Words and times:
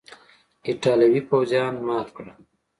ایټالوي 0.67 1.21
پوځیان 1.29 1.73
مات 1.87 2.07
کړل. 2.15 2.35